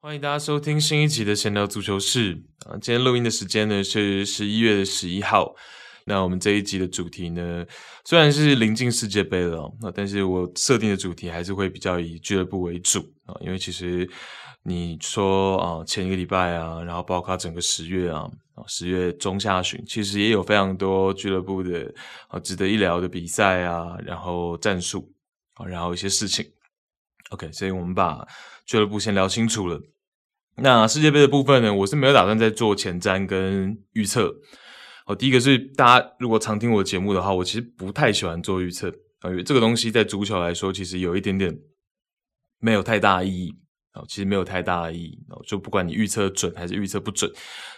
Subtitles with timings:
[0.00, 2.72] 欢迎大家收听新一集的闲聊足球室啊！
[2.72, 5.54] 今天录音的时间呢是十一月十一号。
[6.04, 7.64] 那我们这一集的主题呢，
[8.04, 14.06] 虽然是临近世界杯了，那但是我设定的主题还是会比较以俱乐部为主啊，因为其实
[14.64, 18.30] 你说啊，前一个礼拜啊，然后包括整个十月啊，
[18.68, 21.92] 十月中下旬，其实也有非常多俱乐部的
[22.28, 25.12] 啊值得一聊的比赛啊，然后战术
[25.54, 26.46] 啊，然后一些事情。
[27.30, 28.24] OK，所以我们把
[28.64, 29.80] 俱乐部先聊清楚了。
[30.56, 34.32] 那世界杯的部分呢，我是没有打算再做前瞻跟预测。
[35.06, 38.86] 哦，第一个是大家如果常听我的节目的话，我其实不太喜欢做预测，
[39.24, 41.58] 因为这个东西在足球来说，其实有一点点
[42.60, 43.56] 没有太大意义
[43.94, 45.18] 哦，其实没有太大的意义。
[45.46, 47.30] 就不管你预测准还是预测不准，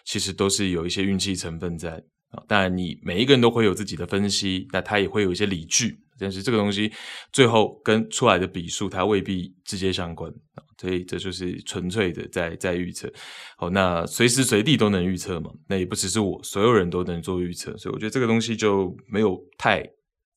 [0.04, 1.92] 其实都是有一些运气成分在
[2.30, 2.42] 啊。
[2.46, 5.98] 当然，你每一个人都会有自己的分析，那他也会有一些理据。
[6.16, 6.92] 但是这个东西
[7.32, 10.32] 最后跟出来的比数，它未必直接相关，
[10.80, 13.12] 所以这就是纯粹的在在预测。
[13.56, 15.50] 好，那随时随地都能预测嘛？
[15.66, 19.84] 那也不只是我，所有人都能做预测，所以我觉得这个东西就没有太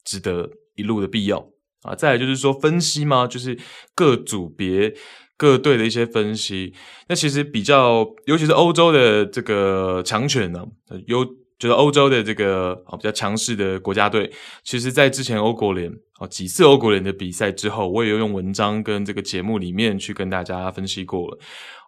[0.04, 1.48] 值得一路的必要
[1.84, 1.94] 啊。
[1.94, 3.56] 再来就是说分析嘛，就是
[3.94, 4.92] 各组别
[5.38, 6.74] 各队的一些分析。
[7.08, 10.66] 那其实比较，尤其是欧洲的这个强权呢，
[11.06, 11.26] 有。
[11.60, 14.32] 就是欧洲的这个啊比较强势的国家队，
[14.64, 21.40] 其实，在之前欧国联啊几次欧国联的比赛之后，我也有用文章跟这个节目里面去跟大家分析过了。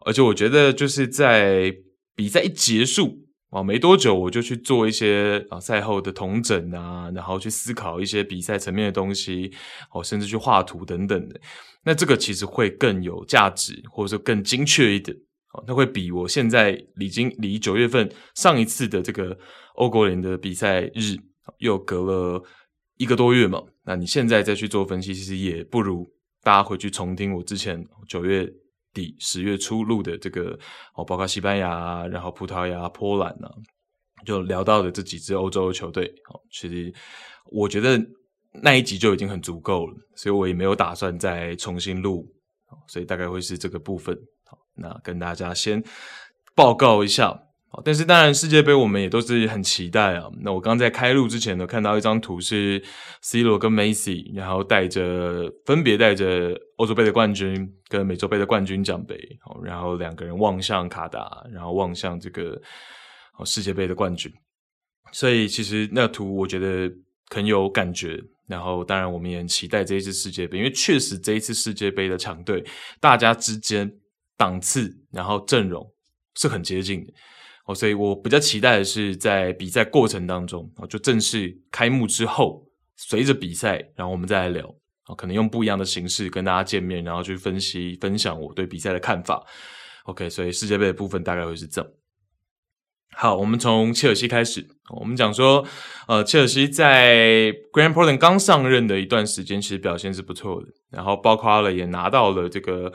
[0.07, 1.71] 而且我觉得，就是在
[2.15, 3.15] 比赛一结束
[3.49, 9.51] 啊没多久，我就去做一些啊赛后的统整啊，然后去思考一些比赛层面的东西，
[9.91, 11.39] 哦，甚至去画图等等的。
[11.83, 15.17] 那这个其实会更有价值，或者说更精确一点。
[15.53, 19.35] 哦，那会比我现在已经离九月份上一次的这个
[19.75, 21.17] 欧国联的比赛日
[21.57, 22.43] 又隔了
[22.97, 23.63] 一个多月嘛？
[23.83, 26.07] 那你现在再去做分析，其实也不如
[26.43, 28.47] 大家回去重听我之前九月
[28.93, 30.57] 底、十月初录的这个
[30.95, 33.51] 哦，包括西班牙、然后葡萄牙、波兰啊，
[34.25, 36.05] 就聊到的这几支欧洲球队。
[36.29, 36.93] 哦，其实
[37.45, 37.99] 我觉得
[38.51, 42.25] 那一集就已经很足够了，所以我也没有打算再重新录，
[42.87, 44.17] 所以大概会是这个部分。
[44.75, 45.83] 那跟大家先
[46.55, 47.37] 报告一下，
[47.85, 50.29] 但是当然世界杯我们也都是很期待啊。
[50.41, 52.81] 那我刚在开录之前呢，看到一张图是
[53.21, 59.15] C 罗跟梅西，然后带着分别带着欧洲杯的冠军跟美洲杯的冠军奖杯，
[59.63, 62.59] 然后两个人望向卡达，然后望向这个
[63.45, 64.31] 世界杯的冠军。
[65.11, 66.91] 所以其实那图我觉得
[67.29, 68.19] 很有感觉。
[68.47, 72.63] 然后当然我们也很期待这一次世界杯，因为确实这一次世界杯的强队，
[72.99, 73.91] 大家之间。
[74.39, 75.85] 档次，然后阵容
[76.35, 77.11] 是很接近的
[77.69, 82.65] 哦，所以我比较期待的是在比赛过程当中就正式开幕之后，
[82.95, 84.75] 随着比赛，然后我们再来聊
[85.15, 89.45] 可能用不一样的形式跟大家见面，然后去分析分享我对比赛的看法。
[90.05, 91.91] OK，所以世界杯的部分大概会是这样。
[93.15, 94.67] 好，我们从切尔西开始，
[94.99, 95.63] 我们讲说，
[96.07, 102.91] 呃，切尔西在 Graham Potter 刚上任的一段时间，其实表现是不错的，然后包括了也拿到了这个。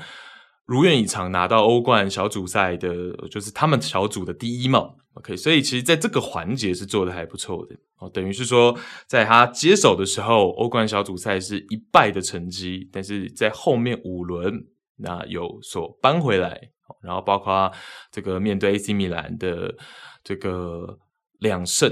[0.67, 2.89] 如愿以偿拿到欧冠小组赛的，
[3.31, 4.91] 就是他们小组的第一嘛。
[5.15, 8.11] OK，所以其实在这个环节是做的还不错的哦。
[8.11, 8.77] 等于是说，
[9.07, 14.53] 在他接手的时候，欧冠小组赛是一败的成绩，但是在后面五轮
[14.97, 16.61] 那有所扳回来，
[17.01, 17.71] 然后包括
[18.11, 19.73] 这个面对 AC 米兰的
[20.25, 20.99] 这个
[21.39, 21.89] 两胜，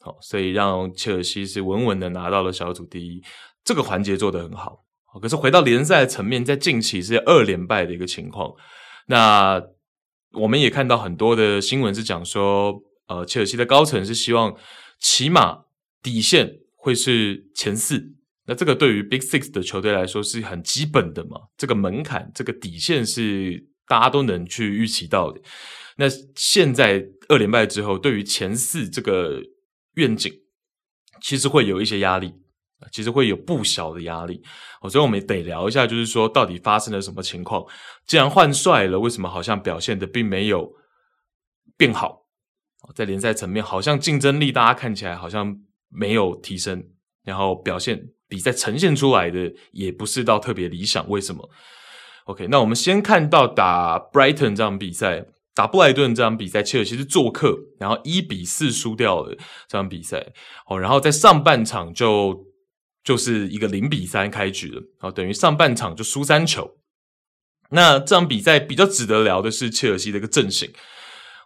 [0.00, 3.22] 好，所以让切尔西是稳稳的拿到了小组第一，
[3.64, 4.83] 这个环节做得很好。
[5.20, 8.52] 可是回到联赛层面，在近期是二连败的一个情况。
[9.06, 9.62] 那
[10.32, 14.56] 我们也看到很多的新闻是讲说，呃，切尔西的高层是希望
[14.98, 15.64] 起码
[16.02, 18.12] 底线会是前四。
[18.46, 25.40] 那这个对于 Big Six 的球队来说是很基本的嘛，这个门槛，这个底线是大家都能去预期到的。
[25.96, 29.40] 那现在二连败之后，对于前四这个
[29.94, 30.32] 愿景，
[31.22, 32.34] 其实会有一些压力。
[32.92, 34.42] 其实会有不小的压力，
[34.90, 37.64] 所以我们得聊一下，就是说到底发生了什么情况？
[38.06, 40.70] 既然换帅了，为什么好像表现的并没有
[41.76, 42.26] 变好？
[42.94, 45.56] 在联赛层面，好像竞争力大家看起来好像
[45.88, 46.84] 没有提升，
[47.24, 51.48] 然后表现比赛呈现出来的也不是到特别理想，为什么
[52.26, 55.26] ？OK，那我们先看到打 Brighton 这场比赛。
[55.54, 59.36] 打布莱顿这场比赛，切尔西是做客，然后一比四输掉了
[59.68, 60.32] 这场比赛。
[60.66, 62.52] 哦，然后在上半场就。
[63.04, 66.78] 就是一个零比三开局了，等于上半场就输三球。
[67.70, 70.70] 那这场比赛比较值得聊的是切尔西的一个阵型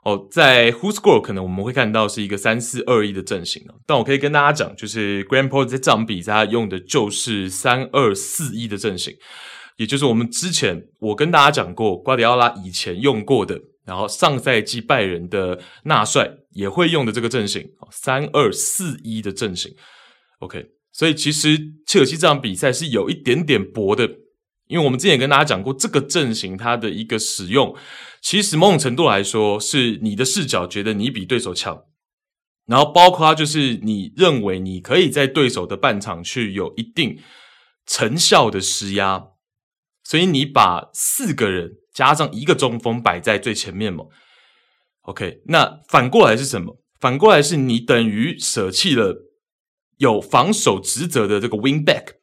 [0.05, 9.16] 哦，在 Who Score 可能我们会看到是一个三四二一的阵型哦，但我可以跟大家讲，就是 Graham Potter 在这场比赛用的就是三二四一的阵型，
[9.76, 19.75] 也就是我们之前我跟大家讲过，瓜迪奥拉以前用过的，然后上赛季拜仁的纳帅也会用的这个阵型，三二四一的阵型。
[20.40, 20.64] OK，
[20.98, 21.56] 所以其实
[21.86, 24.10] 切尔西这场比赛是有一点点薄的。
[24.66, 27.74] 因为我们之前也跟大家讲过，这个阵型它的一个使用，
[28.20, 31.84] 其实某种程度来说是你的视角觉得你比对手强，
[32.66, 37.18] 然后包括它就是你认为你可以在对手的半场去有一定
[37.86, 39.28] 成效的施压，
[40.02, 44.04] 所以你把四个人加上一个中锋摆在最前面嘛。
[45.02, 46.82] OK，那反过来是什么？
[47.00, 49.27] 反过来是你等于舍弃了
[49.98, 52.14] 有防守职责的这个 wing back。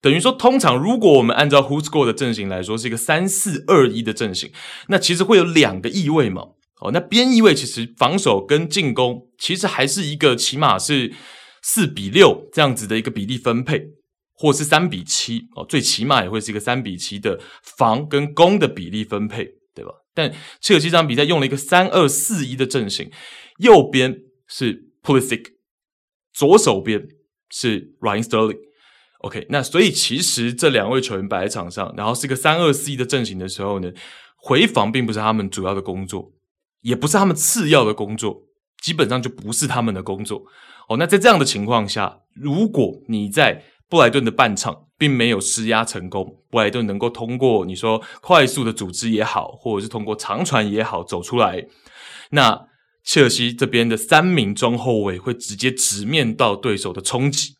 [0.00, 4.50] 等于说，通常如果我们按照 WhoScored 的阵型来说，是一个三四二一的阵型，
[4.88, 6.42] 那其实会有两个翼位嘛。
[6.80, 11.12] 哦，那边翼位其实防守跟进攻其实还是一个起码是
[11.62, 13.82] 四比六这样子的一个比例分配，
[14.32, 17.38] 或是三比七哦，最起码也会是一个三比七的
[17.76, 19.90] 防跟攻的比例分配，对吧？
[20.14, 23.10] 但切尔西这场比赛用了一个三二四一的阵型，
[23.58, 24.16] 右边
[24.48, 25.44] 是 Pulisic，
[26.32, 27.08] 左手边
[27.50, 28.58] 是 Ryan Sterling。
[29.20, 33.92] OK，那所以其实这两位球员摆在场上，然后是一个三二四一的阵型的时候呢，
[34.36, 36.32] 回防并不是他们主要的工作，
[36.80, 38.44] 也不是他们次要的工作，
[38.82, 40.44] 基本上就不是他们的工作。
[40.88, 51.66] 哦，那在这样的情况下，如果你在布莱顿的半场并没有施压成功，布莱顿能够通过你说快速的组织也好，或者是通过长传也好走出来，
[52.30, 52.68] 那
[53.10, 57.56] 切尔西这边的三名中后卫会直接直面到对手的冲击。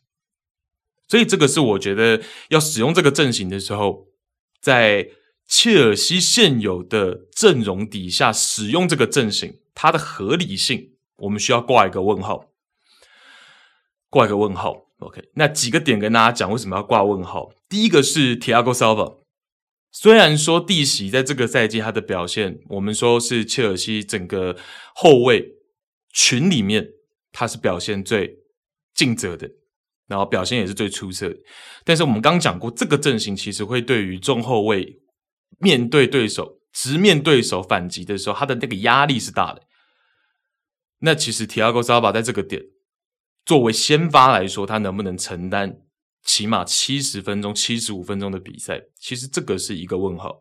[1.09, 4.05] 所以这个是我觉得要使用这个阵型的时候，
[4.61, 5.09] 在
[5.45, 12.45] 切尔西现有的阵容底下使用这个阵型，它的合理性，我们需要挂一个问号，
[14.09, 14.85] 挂一个问号。
[14.99, 17.51] OK，那几个点跟大家讲为什么要挂问号。
[17.67, 19.17] 第一个是 Tiago Silva，
[19.91, 24.55] 虽然说弟媳在这个赛季他的表现，我们说是切尔西整个
[24.95, 25.45] 后卫
[26.13, 26.87] 群里面
[27.31, 28.37] 他是表现最
[28.93, 29.49] 尽责的。
[30.07, 31.37] 然后表现也是最出色的，
[31.85, 34.99] 但是我们刚讲过，这个阵型其实会对于中后卫
[35.59, 39.61] 面对对手直面对手反击的时候，他的那个压力是大的。
[40.99, 42.61] 那其实提亚戈·萨巴在这个点
[43.45, 45.77] 作为先发来说，他能不能承担
[46.23, 48.81] 起码七十分钟、七十五分钟的比赛？
[48.99, 50.39] 其实这个是一个问号。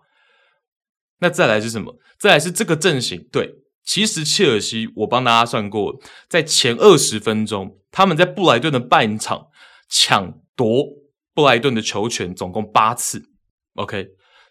[1.21, 1.99] 那再来是什么？
[2.19, 3.57] 再来是这个阵型，对。
[3.83, 9.49] 其实切尔西，我帮大家算过，在前二十分钟，他们在布莱顿的半场
[9.89, 10.87] 抢夺
[11.35, 13.31] 布莱顿的球权总共八次
[13.75, 14.11] ，OK，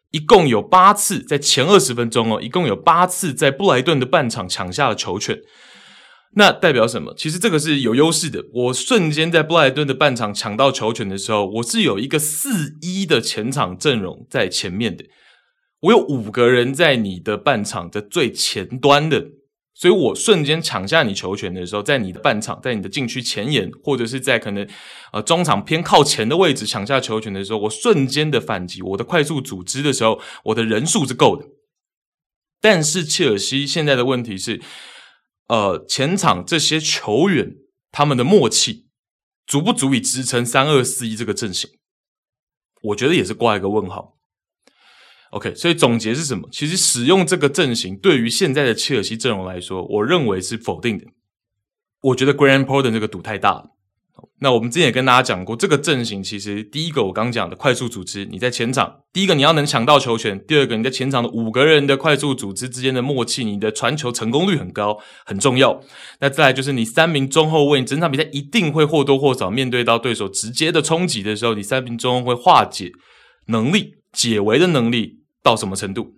[0.09, 5.39] 一共有八次在前二十分钟哦，一共有八次在布莱顿的半场抢下了球权。
[6.35, 7.13] 那代表什么？
[7.17, 8.45] 其实这个是有优势的。
[8.53, 15.05] 我瞬间在布莱顿的半场抢到球权的时候，我是有一个四一的前场阵容在前面的。
[15.81, 19.25] 我有五个人在你的半场的最前端的，
[19.73, 24.67] 所以我瞬间抢下你球权的时候，在你的半场，在你的禁区前沿，或者是在可能
[25.13, 31.45] 呃中场偏靠前的位置抢下球权的时候，我瞬间的反击，我的快速组织的时候，我的人数是够的。
[32.61, 34.59] 但是切尔西现在的问题是，
[35.49, 37.55] 呃，前场这些球员
[37.91, 38.87] 他们的默契
[39.45, 41.69] 足不足以支撑三二四一这个阵型？
[42.81, 44.17] 我觉得也是挂一个问号。
[45.31, 46.47] OK，所以总结是什么？
[46.51, 51.05] 其实使用这个阵型对于现在的切尔西阵容来说，我认为是否定的。
[52.01, 53.71] 我觉得 Grand Poden 这个赌太大了。
[54.41, 65.81] 那我们之前也跟大家讲过，这个阵型其实第一个我刚讲的快速组织，你在前场，第一个你要能抢到球权，第二个你在前场的五个人的快速组织之间的默契，你的传球成功率很高，很重要。
[66.19, 72.91] 那再来就是你三名中后卫，你整场比赛一定会或多或少面对到对手直接的冲击的时候，你三名中后卫化解
[73.47, 75.19] 能力、解围的能力。
[75.41, 76.15] 到什么程度？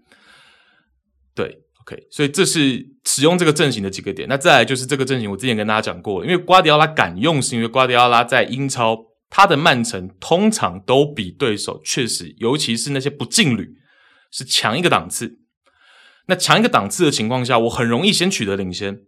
[1.36, 1.61] 对
[2.10, 4.28] 所以这是使用这个阵型的几个点。
[4.30, 8.98] 那再来就是这个阵型，我之前跟大家讲过，因为瓜迪奥拉敢用，是因为瓜迪奥拉在英超，
[9.30, 13.70] 他的曼城通常都比对手确实，尤其是那些不劲旅，
[14.32, 15.40] 是强一个档次。
[16.28, 19.00] 那强一个档次的情况下，我很容易先取得领先，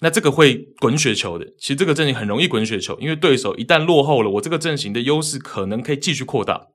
[0.00, 1.46] 那这个会滚雪球的。
[1.58, 6.68] 其实这个阵型很容易滚雪球，因为对手一旦落后了，我这个阵型的优势可能可以继续扩大。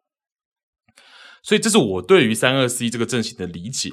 [1.48, 3.90] 所以这是我对于三二四一这个阵型的理解。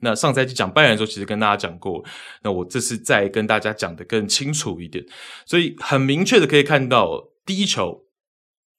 [0.00, 2.04] 那上赛季讲拜仁的时候，其实跟大家讲过。
[2.42, 5.04] 那我这次再跟大家讲得更清楚一点。
[5.46, 8.00] 所以很明确的可以看到，第一球，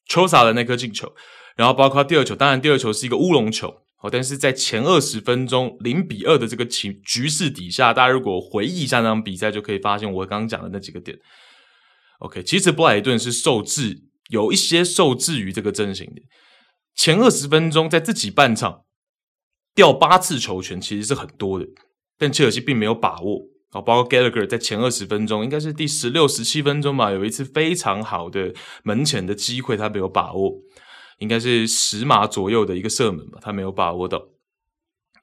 [0.05, 1.15] 丘萨的那颗进球，
[1.55, 3.73] 然后包括第二球，当然第二球是一个乌龙球。
[4.01, 11.17] 哦，但是在前二十分钟零比二的这个情局势底下，大家如果回忆一下那场比赛，就可以发现我刚刚讲的那几个点。
[12.19, 16.21] OK，其实布莱顿是受制，有一些受制于这个阵型的。
[16.99, 18.81] 前二十分钟在自己半场
[19.73, 21.65] 掉八次球权，其实是很多的，
[22.17, 23.43] 但切尔西并没有把握。
[23.69, 28.53] 啊，包括 Gallagher 在前二十分钟，应该是第十六、十七分钟吧，有一次非常好的
[28.83, 30.55] 门前的机会，他没有把握，
[31.19, 34.21] 应该是十码左右的一个射门吧，他没有把握到。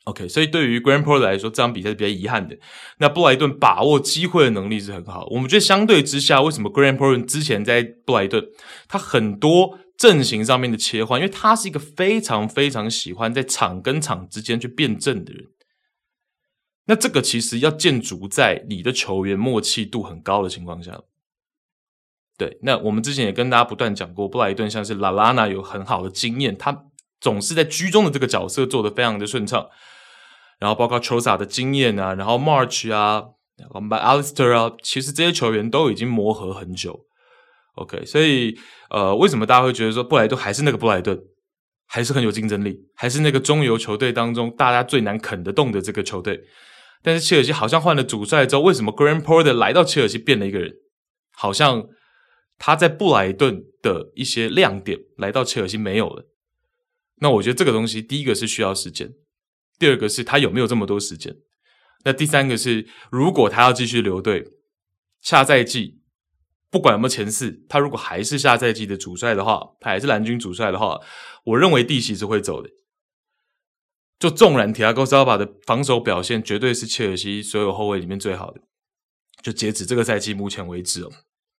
[0.04, 2.56] OK，所以对于 Graham Potter 来说，这场比赛是比较遗憾的。
[3.00, 8.42] 那布莱顿把握机会的能力是很好，我们觉得相对之下，为什么 Graham Potter 之前在布莱顿，
[8.88, 15.46] 他很多阵型上面的切换，因为他是一个非常非常喜欢在场跟场之间去变阵的人。
[16.86, 21.02] 那这个其实要建筑在你的球员默契度很高的情况下。
[22.38, 26.84] 对，那我们之前也跟大家不断讲过，布莱顿像是拉拉纳有很好的经验，他
[27.18, 29.68] 总是在居中的这个角色做得非常的顺畅。
[30.58, 33.24] 然后包括 Trossard 的经验啊，然后 March 啊，
[33.56, 37.06] 然后 McAllister 啊，其实这些球员都已经磨合很久。
[37.76, 38.58] OK，所以
[38.90, 41.18] 呃，为什么大家会觉得说布莱顿还是那个布莱顿，
[41.86, 46.42] 还是很有竞争力，还是那个中游球队当中大家最难啃得动的这个球队？
[47.02, 50.74] 但是切尔西好像换了主帅之后，为什么 Graham Potter 来到切尔西变了一个人？
[51.32, 51.86] 好像
[52.58, 56.24] 他在布莱顿的一些亮点来到切尔西没有了。
[57.20, 59.12] 那我觉得这个东西，第一个是需要时间，
[59.78, 61.36] 第二个是他有没有这么多时间？
[62.04, 64.44] 那第三个是，如果他要继续留队，
[65.20, 65.98] 下赛季
[66.76, 71.00] 不管有没有前四，他如果还是下赛季的主帅的话，他还是蓝军主帅的话，
[71.42, 72.68] 我认为蒂席是会走的。
[74.18, 78.60] 就纵然提亚戈·萨尔巴的防守表现绝对是切尔西所有后卫里面最好的，
[79.42, 81.10] 就截止这个赛季目前为止哦。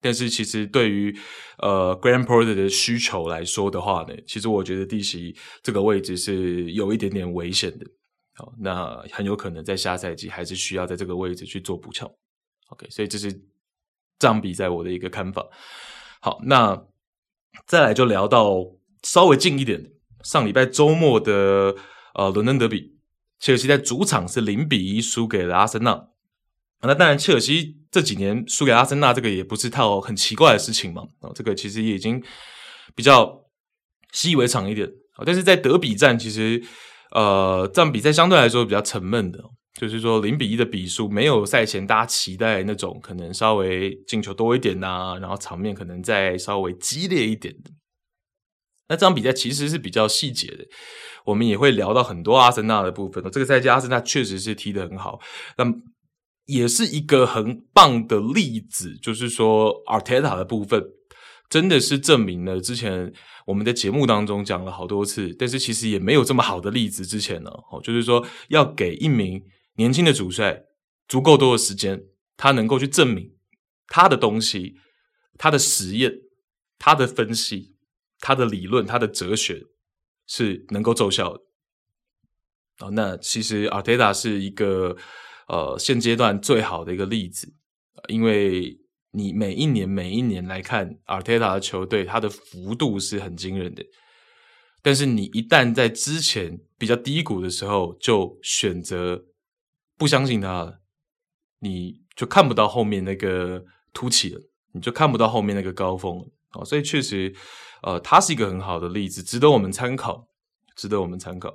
[0.02, 1.18] 但是其实对于
[1.56, 7.87] 呃 Grand Porter 的需求来说的话呢，其实我觉得蒂席这个位置是有一点点危险的。
[8.35, 12.06] 好，那很有可能在下赛季还是需要在这个位置去做补强。
[12.68, 13.32] OK，所以这是
[14.18, 15.46] 这场比赛我的一个看法。
[16.20, 16.85] 好，那
[17.66, 18.54] 再来就聊到
[19.02, 19.90] 稍微近一点，
[20.23, 21.76] 上礼拜周末的。
[22.18, 22.96] 呃，伦敦德比，
[23.38, 26.08] 切尔西在主场是零比一输给了阿森纳。
[26.80, 31.02] 那当然，切尔西这几年输给阿森纳，这个也不是套很奇怪的事情嘛。
[31.20, 32.25] 啊，这个其实也已经
[32.94, 33.44] 比较
[34.12, 34.90] 习以为常一点。
[35.26, 36.62] 但是在德比战，其实
[37.11, 39.38] 呃，这场比赛相对来说比较沉闷的，
[39.78, 47.71] 就是说零比一的比数没有赛前大家期待那种可能稍微进球多一点呐、然后场面可能再稍微激烈一点的。
[48.88, 50.64] 那这场比赛其实是比较细节的，
[51.25, 53.23] 我们也会聊到很多阿森纳的部分。
[53.30, 55.21] 这个赛季阿森纳确实是踢得很好，
[55.59, 55.64] 那
[56.47, 60.83] 也是一个很棒的例子，就是说阿特塔的部分
[61.50, 63.12] 真的是证明了之前
[63.45, 67.50] 我们在节目当中讲了好多次，但是其实也没有这么好的例子之前呢。
[67.73, 69.42] 哦，就是说要给一名
[69.76, 70.64] 年轻的主帅
[71.09, 72.04] 足够多的时间，
[72.37, 73.35] 他能够去证明
[73.87, 74.76] 他的东西、
[75.38, 76.12] 他的实验、
[76.78, 77.75] 他的分析。
[78.18, 79.62] 他的理论，他的哲学
[80.26, 81.42] 是能够奏效的。
[82.78, 84.97] 哦，那其实阿特塔是一个
[85.49, 87.52] 呃现阶段最好的一个例子，
[88.09, 88.80] 因为
[89.11, 93.85] 你每一年每一年来看阿特塔的球队，他的幅度是很惊人的。
[94.80, 99.26] 但是你一旦在之前比较低谷的时候就选择
[99.96, 100.80] 不相信他了，
[101.60, 104.40] 你就看不到后面那个凸起了，
[104.72, 106.24] 你就看不到后面那个高峰了。
[106.52, 107.34] 哦，所以确实。
[107.82, 110.26] 呃，他是一个很好的例子，值得我们参考，
[110.76, 111.54] 值得我们参考。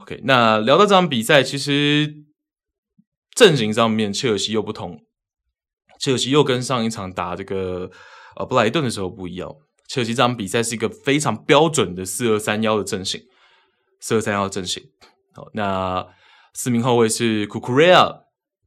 [0.00, 2.14] OK，那聊到这场比赛，其实
[3.34, 5.00] 阵型上面切尔西又不同，
[5.98, 7.90] 切尔西又跟上一场打这个
[8.36, 9.50] 呃布莱顿的时候不一样。
[9.88, 13.20] 切尔西这场比赛是一个非常标准的四二三幺的阵型，
[13.98, 14.84] 四二三幺阵型。
[15.32, 16.06] 好，那
[16.54, 18.06] 四名后卫是库库瑞亚、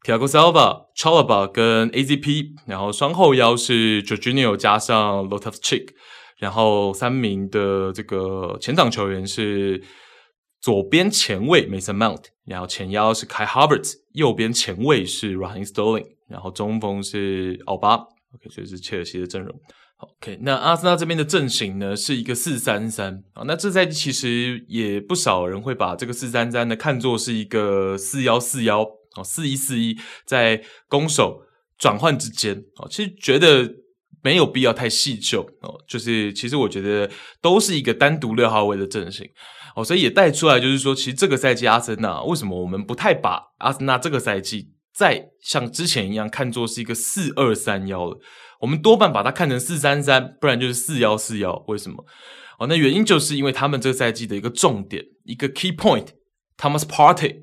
[0.03, 5.89] 提亚戈·萨尔巴、查拉巴跟 AZP，然后双后腰是 j o r g i n i o 加上 Lotus Chick，。
[6.37, 9.81] 然后三名的这个前场球员是
[10.59, 17.95] 左边前卫 Mason Mount，然后前腰是 Kai Havertz，右边前卫是 Rahen Sterling，然后中锋是奥巴。
[17.95, 19.55] OK，所以是切尔西的阵容。
[20.19, 23.43] OK，那阿森纳这边的阵型呢是一个四三三啊。
[23.45, 28.81] 那这赛季其实也不少人会把这个四三三呢看作是一个四幺四幺
[29.15, 31.41] 哦，四一四一在攻守
[31.77, 33.75] 转换之间哦，其实觉得。
[34.23, 37.07] 没有必要太细究哦，就是其实我觉得
[37.43, 39.23] 都是一个单独六号位的阵型
[39.75, 48.19] 哦，所以也带出来就是说，其实这个赛季阿森纳为什么我们不太把阿森纳这个赛季再像之前一样看作是一个四二三幺了，
[48.61, 51.63] 我们多半把它看成四三三，不然就是四幺四幺。
[51.67, 52.05] 为什么？
[52.57, 56.07] 哦，那原因就是因为他们这个赛季的一个重点，一个 key point
[56.57, 57.41] Thomas Partey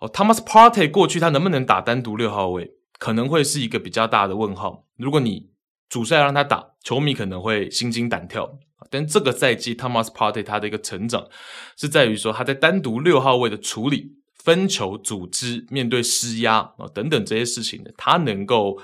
[0.00, 4.86] 哦，Thomas Partey 过去他能不能打单独六号位，可能会是一个比较大的问号。
[4.96, 5.50] 如果你
[5.90, 8.58] 主帅让他打，球迷可能会心惊胆跳。
[8.88, 11.28] 但这个赛季 Thomas Partey 他的一个成长
[11.76, 18.80] 是在于说他在单独六号位的处理、分球、组织、面对施压啊等等这些事情，他能够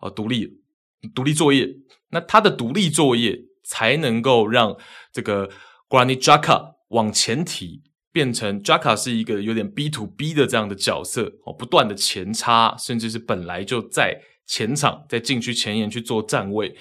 [0.00, 0.60] 呃独立
[1.14, 1.68] 独立作业。
[2.10, 4.76] 那他的独立作业才能够让
[5.12, 5.50] 这个
[5.88, 7.82] Granitjaka 往前提。
[8.12, 16.74] 变成 Jaka 是一个有点 B to B 的这样的角色哦，不断的前插，甚至是本来就在前场，在禁区前沿去做站位。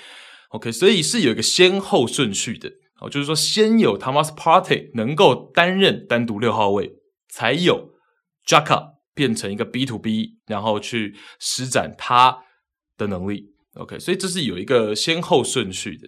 [0.52, 6.90] OK，所以是有一个先后顺序的哦，就是说先有 Thomas Partey 能够担任单独六号位，
[7.28, 7.90] 才有
[8.48, 12.46] Jaka 变成一个 B to B，然后去施展他
[12.96, 13.55] 的能力。
[13.76, 16.08] OK，所以这是有一个先后顺序的。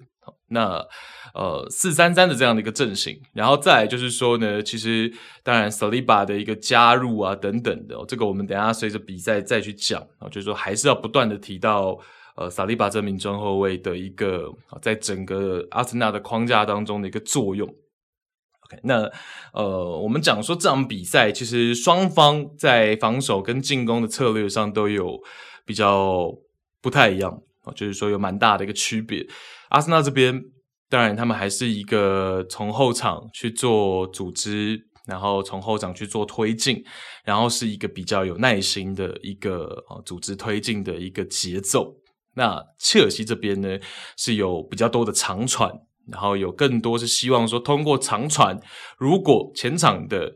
[0.50, 0.86] 那
[1.34, 5.12] 呃，四三三的这样的一个阵型，然后再来就是说呢，其实
[5.44, 12.00] 当然萨利巴的一个加入啊等等的，这个我们等下随着比赛再去讲啊，就是说还是要不断的提到
[12.38, 14.50] 呃萨利巴这名中后卫的一个
[14.82, 17.68] 在整个阿森纳的框架当中的一个作用。
[17.68, 19.12] OK，那
[19.54, 25.22] 呃，我们讲说这场比赛其实双方在防守跟进攻的策略上都有
[25.66, 26.34] 比较
[26.82, 27.42] 不太一样
[27.76, 29.26] 就是说有蛮大的一个区别。
[29.70, 30.42] 阿森纳这边，
[30.90, 36.84] 当然他们还是一个从后场去做组织，然后从后场去做推进，
[37.24, 41.94] 然后是一个比较有耐心的一个啊组织推进的一个节奏。
[42.36, 43.80] 那切尔西这边呢，
[44.16, 45.72] 是有比较多的长传，
[46.12, 48.60] 然后有更多是希望说通过长传，
[48.98, 50.32] 如果前场的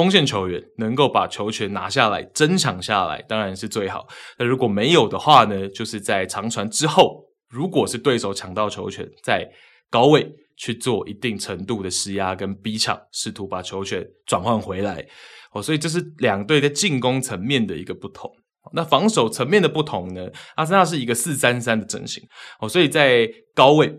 [0.00, 4.06] 锋线球员能够把球权拿下来、争抢下来，当然是最好。
[4.38, 7.28] 那如果没有的话呢，就是在长传之后。
[7.50, 9.44] 如果是对手抢到球权，在
[9.90, 10.24] 高位
[10.56, 15.04] 去做一定程度的施压跟逼抢，试图把球权转换回来，
[15.52, 18.30] 哦，所以这是两队在进攻层面的一个不同。
[18.72, 20.30] 那防守层面的不同呢？
[20.54, 22.22] 阿森纳是一个四三三的阵型，
[22.60, 23.92] 哦，所以在高位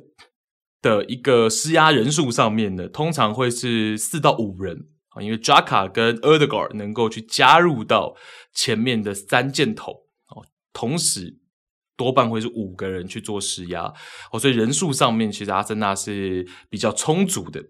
[0.81, 4.77] 的一个施压人数上面呢，通常会是四到五人
[5.11, 8.15] 啊，因为扎卡跟 Ødegaard 能够去加入到
[8.53, 9.91] 前面的三箭头，
[10.27, 11.37] 哦，同时。
[11.97, 13.93] 多半会是五个人去做施压
[14.31, 17.63] 哦，所以人数上面其实阿森纳是比较充足的。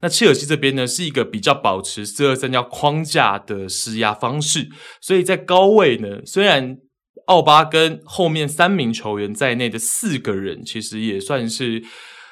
[0.00, 4.70] 那切尔西这边呢，是一个比较保持四二三幺框架的施压方式，
[5.02, 6.78] 所以在高位呢，虽然
[7.26, 11.84] 奥巴跟后面三名球员在内的四个人，其实也算是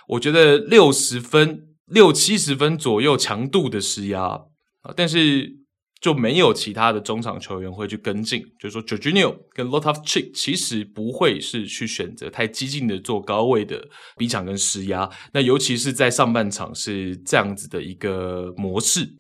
[0.09, 4.40] 我觉得六十分、六七十分左右强度的施压
[4.82, 5.60] 啊，但是。
[6.02, 19.16] 就没有其他的中场球员会去跟进，就是说，Jorginho 跟 Loftus-Cheek 其实不会是去选择太激进的做高位的逼抢跟施压，那尤其是在上半场是这样子的一个模式。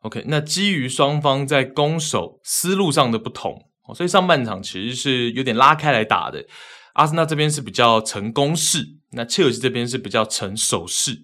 [0.00, 3.54] OK，那基于双方在攻守思路上的不同，
[3.94, 6.42] 所以上半场其实是有点拉开来打的。
[6.94, 11.20] 阿森纳这边是比较成攻势，那切尔西这边是比较成守势。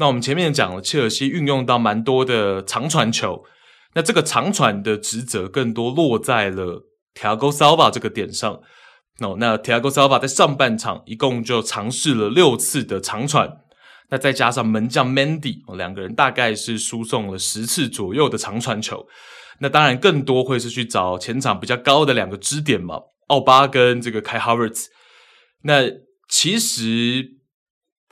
[0.00, 3.44] 那我们前面讲了，切尔西运用到蛮多的长传球。
[3.94, 8.60] 那这个长传的职责更多落在了 Thiago Silva 这个点上。
[9.18, 13.58] 哦，那 Thiago Silva 在上半场一共就尝试了六次的长传，
[14.08, 19.06] 那再加上门将 Mandy，两个人大概是输送了十次左右的长传球。
[19.58, 24.86] 那当然更多会是去找前场比较高的两个支点嘛，奥巴跟这个 Kai Havertz。
[25.64, 25.82] 那
[26.26, 27.39] 其实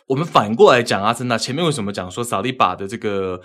[0.08, 3.40] 我们反过来讲，阿森纳前面为什么讲说萨利巴的这个？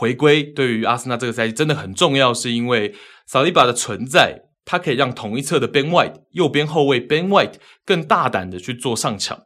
[0.00, 2.94] 回归对于阿森纳这个赛季真的很重要，是因为
[3.26, 7.54] 萨利巴的存在，它可以让同一侧的 Ben White 右边后卫 Ben White
[7.84, 9.36] 更大胆的去做上抢。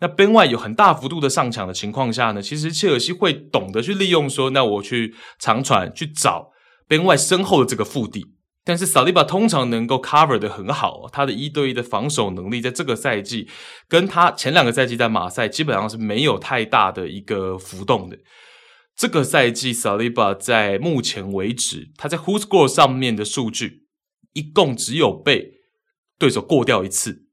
[0.00, 6.50] 那 Ben White 有很大幅度的上抢的情况下呢，其实切尔西会懂得去利用说，那我去长传去找
[6.88, 8.26] Ben White 身后的这个腹地。
[8.66, 13.48] 但是萨利巴通常能够 cover 的很好，他的一对一的防守能力在这个赛季
[13.86, 18.18] 跟他前两个赛季在马赛基本上是没有太大的一个浮动的。
[18.96, 23.84] 这个赛季，萨利巴在目前为止，他在 Who Score 上面的数据，
[24.32, 25.60] 一共只有被
[26.18, 27.26] 对手过掉一次。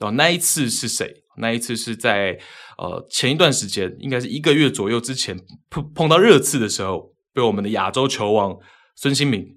[0.00, 1.22] 然后那一次是谁？
[1.36, 2.40] 那一次是在
[2.76, 5.38] 呃前一段时间，应该是一个月左右之前
[5.70, 8.58] 碰碰到热刺的时候，被我们的亚洲球王
[8.96, 9.54] 孙兴慜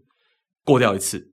[0.63, 1.31] 过掉一次。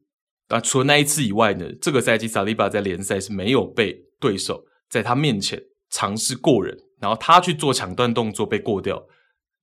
[0.48, 5.60] 那除了那一次以外呢，这个赛季萨利巴在联赛是没有被对手在他面前
[5.90, 9.06] 尝试过人，然后他去做抢断动作被过掉。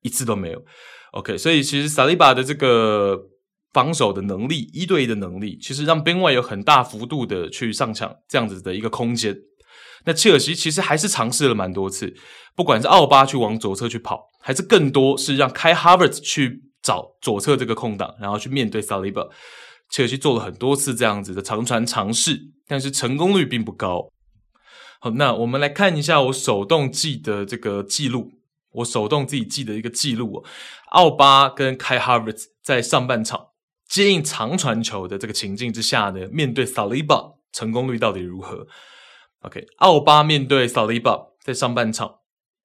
[0.06, 0.62] 一次都没有
[1.13, 3.17] ，OK，所以其实萨利巴的这个
[3.71, 9.34] 防守的能力，一对一的能力，其实让边外有很大幅度的去上抢这样子的一个空间。
[10.04, 12.13] 那切尔西其实还是尝试了蛮多次，
[12.54, 19.30] 不管是奥巴去往左侧去跑，还是更多是让开哈维尔兹去找左侧这个空档，然后去面对 Saliba。
[19.89, 24.10] 切尔西做了很多次这样子的长传尝试，但是成功率并不高。
[25.00, 28.32] 好，那我们来看一下我手动记的这个记录，
[28.72, 30.43] 我手动自己记的一个记录哦。
[30.91, 33.48] 奥巴跟开哈维兹在上半场
[33.88, 38.65] 接应长传球的这个情境之下呢，面对萨利巴成功率到底如何
[39.41, 42.15] ？OK，奥巴面对萨利巴在上半场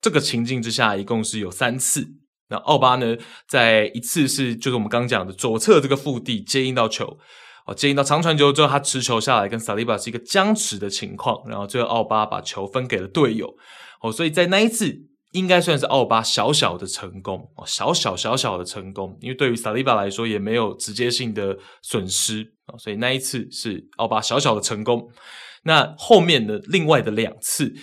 [0.01, 2.15] 这个情境之下，一共是有三次。
[2.49, 7.19] 那奥巴呢，在一次是就是我们刚讲的左侧这个腹地接应到球。
[7.67, 13.55] 哦接应到长传球之后，他持球下来跟萨利巴是一个僵持的情况，然后最后奥巴把球分给了队友。
[14.01, 14.99] 哦，所以在那一次
[15.33, 25.07] 应该算是奥巴小小的成功，哦，小小小小的成功，因为对于萨利巴来说也没有直接性的损失，所以那一次是奥巴小小的成功。
[25.65, 27.75] 那后面的另外的两次，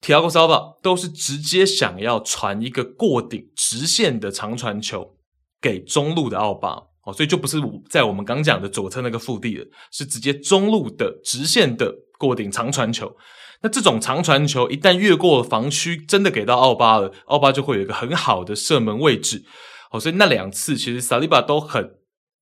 [0.00, 5.16] 提亚戈·萨巴都是直接想要传一个过顶直线的长传球
[5.60, 6.84] 给中路的奥巴。
[7.04, 7.56] 哦所以就不是
[7.88, 13.16] 在我们刚讲的左侧那个腹地了，是直接中路的直线的过顶长传球。
[13.62, 19.42] 那这种长传球一旦越过了防区，真的给到奥巴了，奥巴就会有一个很好的射门位置。
[19.90, 21.94] 哦，所以那两次其实萨利巴都很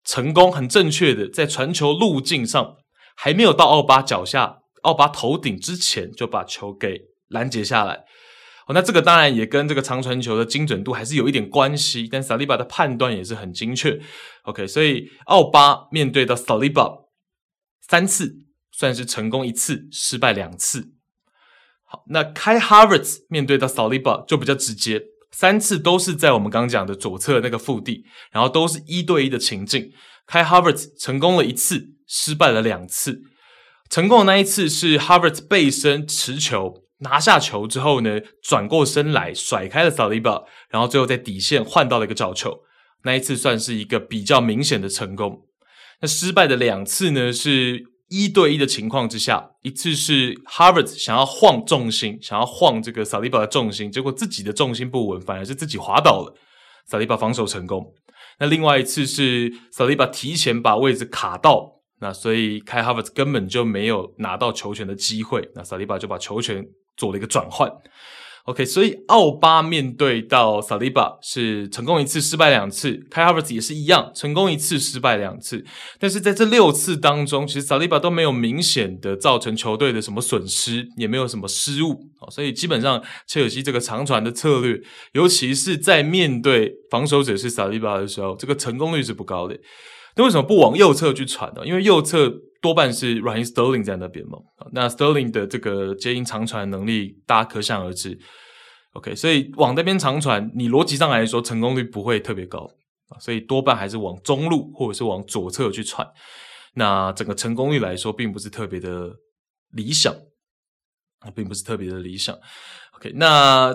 [0.04, 2.76] 成功、很正确的在传球路径上
[3.14, 8.04] 还没有到奥巴脚下、奥巴头顶之前就把球给拦截下来。
[8.66, 14.00] 哦，那这个当然也跟这个长传球的精准度还是有一点关系，但萨利巴的判断也是很精确。
[14.42, 16.90] OK，所以奥巴面对到萨利巴
[17.88, 18.34] 三次，
[18.72, 20.94] 算是成功一次，失败两次。
[21.84, 29.92] 好，那开哈维兹面对到萨利巴就比较直接，三次都是在我们刚刚讲的左侧那个腹地，然后都是一对一的情境。
[30.26, 33.22] 开哈维兹成功了一次，失败了两次。
[33.88, 36.82] 成功的那一次是哈维兹背身持球。
[36.98, 42.60] 拿下球之后呢，转过身来甩开了萨利巴，然后最后在底线换到了一个角球，
[43.04, 45.46] 那一次算是一个比较明显的成功。
[46.00, 56.34] 那失败的两次呢，是一对一的情况之下，一次是哈维兹想要晃重心，想要晃这个萨利巴的重心，结果自己的重心不稳，反而是自己滑倒了，
[56.86, 57.92] 萨利巴防守成功。
[58.38, 66.66] 那另外一次是萨利巴提前把位置卡到，那所以开哈维兹根本就没有拿到球权的机会，那萨利巴就把球权。
[66.96, 67.70] 做了一个转换
[68.44, 75.64] ，OK，所以奥巴面对到萨利巴是成功一次，失败两次；开哈维兹也是一样，成功一次，失败两次。
[75.98, 84.80] 但是在这六次当中，其实萨利巴都没有明显的造成球队的什么损失，也没有什么失误，所以基本上切尔西这个长传的策略，
[85.12, 89.58] 尤其是在面对防守者是萨利巴的时候，这个成功率是不高的。
[90.16, 91.64] 那为什么不往右侧去传呢？
[91.64, 92.34] 因为右侧。
[92.62, 94.38] 多半是 Raheem Sterling 在那边嘛，
[94.72, 98.18] 那 Sterling 的这个接应长传能力，大家可想而知。
[98.94, 102.68] OK，所以往那边长传，你逻辑上来说成功率不会特别高，
[103.20, 106.04] 所以多半还是往中路或者是往左侧去传。
[106.74, 109.14] 那整个成功率来说，并不是特别的
[109.72, 110.12] 理想
[111.20, 112.36] 啊，并不是特别的理想。
[112.96, 113.72] OK，那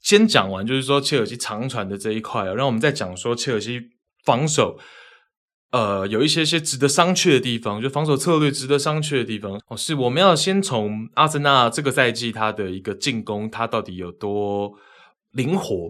[0.00, 3.78] 先讲完就是说切尔西长传的这一块啊，让我们再讲说切尔西
[4.24, 4.78] 防守。
[5.72, 14.74] 呃，有一些些值得商榷的地方，就防守策略值得商榷的地方哦，是我们要先从阿森纳这个赛季他的一个进攻，他到底有多
[15.30, 15.88] 灵活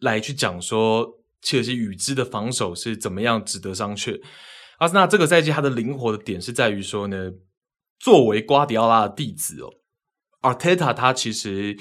[0.00, 1.06] 来去讲说
[1.42, 4.18] 切尔西与之的防守是怎么样值得商榷。
[4.78, 7.30] 阿森纳这个赛季他的灵活的点是在于说呢，
[8.00, 9.68] 作为瓜迪奥拉的弟子哦，
[10.40, 11.76] 阿特塔他其实。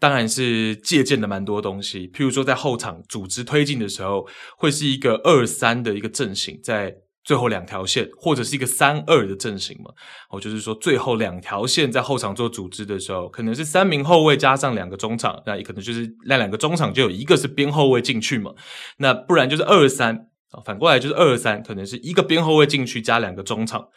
[0.00, 4.24] 当然是借鉴了蛮多东西，譬如说在后场组织推进的时候，
[4.56, 6.94] 会是一个二三的一个阵型，在
[7.24, 9.90] 最后两条线，或者是一个三二的阵型嘛。
[10.30, 18.52] 哦，就是说最后两条线在后场做组织的时候，可能是三名后卫加上两个中场，那也可能就是那两个中场就有一个是边后卫进去嘛。
[18.98, 20.14] 那不然就是二三
[20.52, 23.88] 啊，反过来就是二三，可能是一个边后卫进去加两个中场。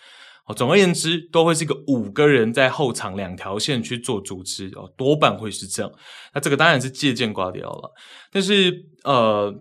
[0.47, 5.91] 哦，总而言之，都会是一个五个人在后场两条线去做组织哦，多半会是这样。
[6.33, 7.89] 那这个当然是借鉴瓜迪奥拉，
[8.31, 9.53] 但是呃，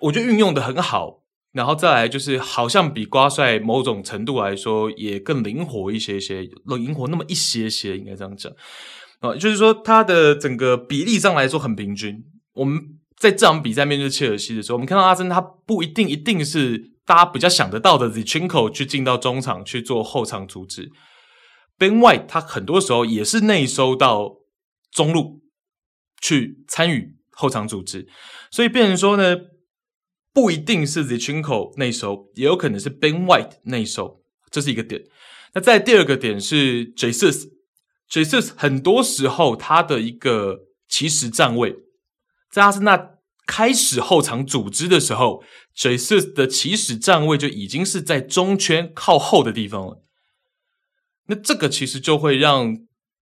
[0.00, 1.22] 我觉得运用的很好。
[1.52, 8.52] 然后再来就是，好像比瓜帅某种程度来说也更灵活一些些，灵活那么一些些，应该这样讲。
[9.20, 12.20] 啊，就是说他的整个比例上来说很平均。
[12.54, 12.80] 我们
[13.16, 16.93] 在这场比赛面对切尔西的时候，我们看到阿森他不一定一定是。
[17.06, 20.90] 大家比较想得到的 Zichenko 去进到中场去做后场组织
[21.78, 24.36] ，Ben White 他很多时候也是内收到
[24.90, 25.42] 中路
[26.20, 28.08] 去参与后场组织，
[28.50, 29.36] 所以变成说呢，
[30.32, 35.02] 不一定是 Zichenko 内收，也有可能是 Ben White 内收，这是一个点。
[35.52, 41.76] 那在第二个点是 Jesus，Jesus 很多时候他的一个起始站位，
[42.50, 43.13] 在阿森纳
[43.46, 45.42] 开始后场组织的时候
[45.76, 50.02] ，Jesus 的起始站位就已经是在中圈靠后的地方了。
[51.26, 52.76] 那这个其实就会让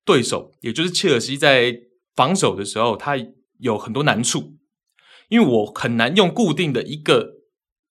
[0.05, 1.77] 对手，也就是切尔西在
[2.15, 3.17] 防守的时候，他
[3.59, 4.55] 有很多难处，
[5.29, 7.35] 因为我很难用固定的一个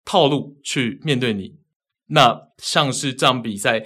[0.04, 1.56] 套路去面对你。
[2.08, 3.86] 那像是这场比赛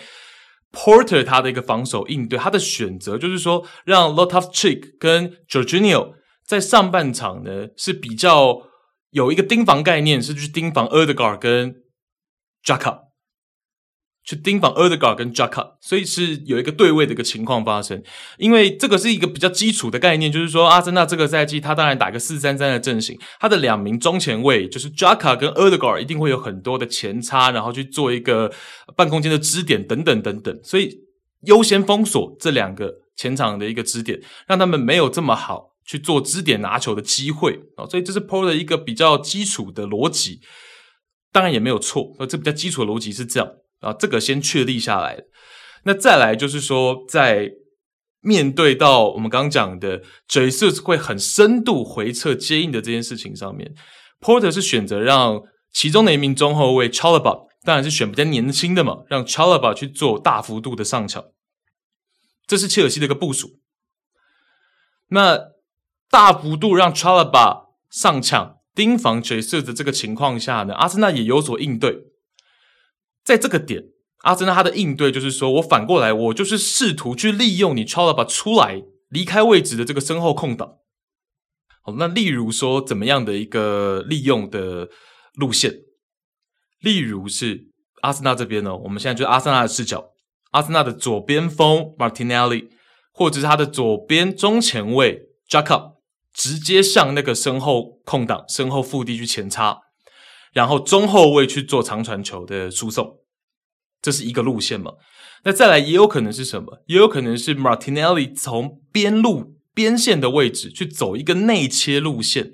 [0.71, 8.61] ，Porter 他的一个防守应对，他的选择就是说，让 Lotus Chick 跟 Jorginho 在上半场呢是比较
[9.09, 11.75] 有一个盯防概念，是去盯防 Ødegaard 跟
[12.63, 12.99] Jaka，
[14.23, 18.03] 去盯防 Ødegaard 跟 Jaka，所以是有一个对位的一个情况发生。
[18.37, 28.51] 因为这个是一个比较基础的概念，就是说阿森纳这个赛季他当然打个四三三的阵型，他的两名中前卫就是 Jaka 跟 Ødegaard 一定会有很多的前插，然后去做一个
[28.95, 30.95] 半空间的支点等等等等，所以
[31.43, 37.85] 优先封锁这两个前场的一个支点，让他们没有这么好去做支点拿球的机会啊。
[37.85, 40.41] 所以这是 Porter 的一个比较基础的逻辑，
[41.31, 43.49] 当然也没有错，而这比较基础的逻辑是这样。
[43.81, 45.19] 啊，这个先确立下来。
[45.83, 47.51] 那再来就是说，在
[48.21, 53.75] 面对到我们刚刚讲的 Jesus 会很深度回撤接应的这件事情上面
[54.19, 61.23] ，Porter 是选择让其中的一名中后卫 Chalobah，当然是选比较年轻的嘛，让 Chalobah 去做大幅度的上抢。
[62.47, 63.59] 这是切尔西的一个部署。
[65.09, 65.37] 那
[66.09, 72.05] 大幅度让 Chalaba 上抢盯防爵士的这个情况下呢，阿森纳也有所应对。
[73.23, 73.85] 在这个点，
[74.19, 80.75] 阿森纳他的应对就是说，我反过来，我就是试图去利用你 Chalaba 出来离开位置的这个身后空档。
[81.81, 84.89] 好，那例如说怎么样的一个利用的
[85.35, 85.73] 路线？
[86.81, 90.11] 例如是阿森纳这边呢，我们现在就阿森纳的视角，
[90.51, 92.67] 阿森纳的左边锋 Martinelli，
[93.11, 95.94] 或者是他的左边中前卫 Xhaka，
[96.35, 99.79] 直接向那个身后空档、身后腹地去前插。
[100.53, 103.17] 然后中后卫去做长传球的输送，
[104.01, 104.93] 这是一个路线嘛？
[105.43, 106.81] 那再来也有可能是什么？
[106.87, 112.53] 也有可能是 Martinelli 从边路边线的位置去走一个内切路线，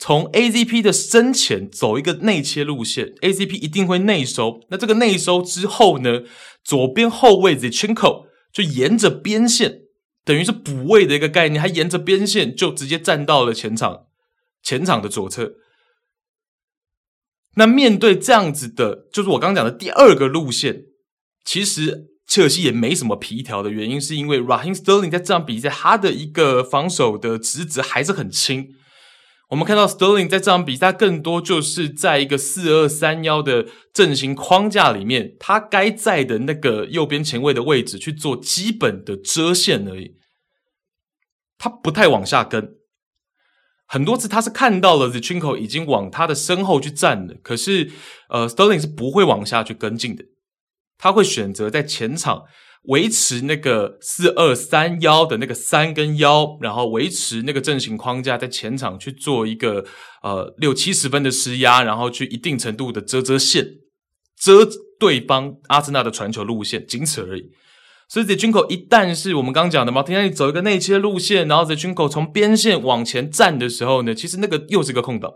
[0.00, 4.60] 从 AZP 的身前走一个内切路线，AZP 一定会内收。
[4.70, 6.22] 那这个内收之后呢，
[6.64, 9.81] 左边后卫 Zichenko 就沿着边线，
[10.24, 14.06] 等于是补位的一个概念，他沿着边线就直接站到了前场，
[14.62, 15.54] 前场的左侧。
[17.56, 20.84] 那面对这样子的，就是我刚刚讲的第二个路线，
[21.44, 28.74] 其实切尔西也没什么皮条的原因，是因为 Raheem Sterling 在这场比赛他的一个防守的职责还是很轻。
[29.52, 40.16] 我们看到 Sterling 在这场比赛更多就是在一个四二三幺的阵型框架里面，他该在的那个右边前卫的位置去做基本的遮线而已，
[41.58, 42.76] 他不太往下跟。
[43.86, 47.90] 很多次他是看到了 Zinchenko 已经往他的身后去站了，可是
[48.30, 50.24] 呃，Sterling 是不会往下去跟进的，
[50.96, 52.44] 他会选择在前场
[52.82, 59.84] 维持那个四二三幺的那个三跟幺，然后维持那个阵型框架，在前场去做一个
[60.22, 63.66] 呃六七十分的施压，然后去一定程度的遮遮线，
[64.36, 64.68] 遮
[64.98, 67.52] 对方阿森纳的传球路线，仅此而已。
[68.08, 75.32] 所以 Zinchenko 一旦是我们刚讲的嘛，马丁内利走一个内切路线，然后 Zinchenko 从边线往前站的时候呢，其实那个又是个空档。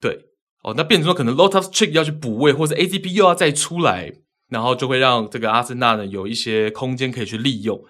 [0.00, 0.18] 对，
[0.62, 4.12] 哦，那变成说可能 Loftus-Cheek 要去补位，或者 AZP 又要再出来，
[4.48, 7.80] 然后就会让这个阿森纳呢有一些空间可以去利用。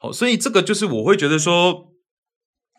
[0.00, 1.92] 好，所以这个就是我会觉得说，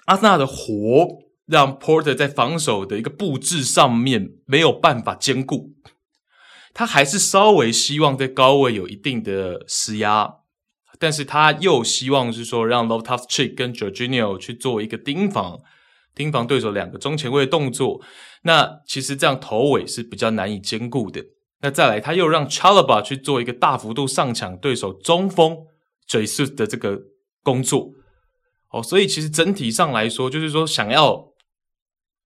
[0.05, 1.07] 阿森纳的活
[1.45, 5.71] 让 Porter 在防守的一个布置上面没有办法兼顾。
[6.73, 10.29] 他还是稍微希望在高位有一定的施压，
[10.99, 15.59] 但是他又希望是说让 Loftus-Cheek 跟 Jorginho 去做一个盯防，
[16.13, 18.01] 盯防对手两个中前卫的动作。
[18.41, 21.23] 那其实这样头尾是比较难以兼顾的。
[21.65, 25.57] 那再来，他又让 Chalaba 去做一个大幅度上抢对手中锋
[26.05, 27.01] j a s u 的这个
[27.41, 27.89] 工作。
[28.69, 31.33] 哦，所以其实整体上来说，就是说想要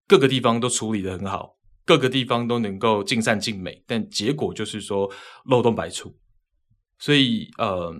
[0.06, 1.56] 各个地方都处理得很好。
[1.86, 5.10] 各个地方都能够尽善尽美，但结果就是说
[5.46, 6.14] 漏洞百出。
[6.98, 7.90] 所以，呃，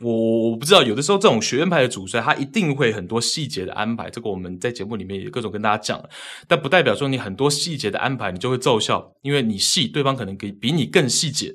[0.00, 4.08] 我我不知道，有的时候这种学院派的主帅，他一定会很多细节的安排。
[4.08, 6.08] 这个我们在节目里面也各种跟大家讲了，
[6.46, 11.52] 但不代表说你很多细节的安排你就会奏效，因为你细，对方可能比比你更细节，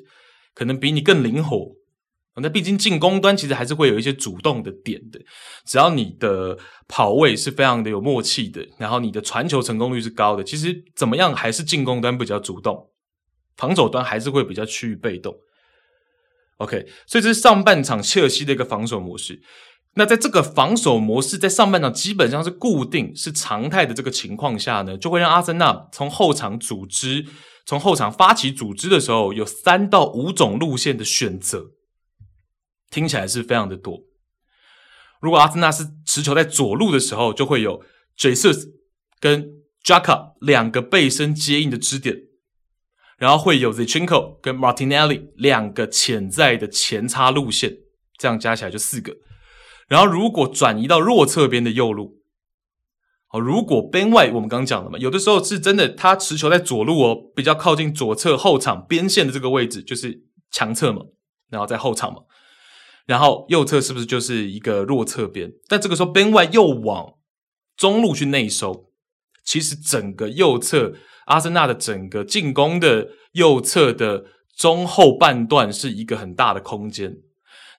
[0.53, 1.71] 可能比你更灵活。
[2.37, 5.21] 那毕竟进攻端其实还是会有一些主动的点的，
[5.67, 12.89] 只要你的跑位是非常的有默契的，然后你的传球成功率是高的，其实怎么样还是进攻端比较主动，
[13.55, 15.33] 防守端还是会比较趋于被动。
[16.57, 19.41] OK，所以这是上半场切尔西的一个防守模式。
[19.95, 27.27] 那在这个防守模式在上半场基本上是固定、是常态的这个情况下呢，就会让阿森纳从后场组织、
[27.65, 31.71] 从后场发起组织的时候，有三到五种路线的选择，
[32.89, 33.99] 听起来是非常的多。
[35.21, 37.83] 如果阿森纳是持球在左路的时候，就会有
[38.17, 38.69] Jesus
[39.19, 39.47] 跟
[39.85, 42.17] Jaka 两个背身接应的支点，
[43.23, 47.77] 然后会有 Zinchenko 跟 Martinelli 两个潜在的前插路线，
[48.17, 49.15] 这样加起来就四个。
[49.87, 52.17] 然后，如果转移到弱侧边的右路，
[53.29, 61.03] 哦，如果边外我们刚刚讲了嘛，有的时候是真的，他持球在左路哦，比较靠近左侧后场边线的这个位置，就是强侧嘛，
[61.49, 62.23] 然后在后场嘛，
[63.05, 65.49] 然后右侧是不是就是一个弱侧边？
[65.69, 67.13] 但这个时候边外又往
[67.77, 68.91] 中路去内收，
[69.45, 70.93] 其实整个右侧
[71.25, 77.17] 阿森纳的整个进攻的右侧的中后半段是一个很大的空间。